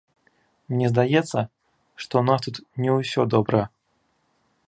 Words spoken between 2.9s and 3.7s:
ўсё добра.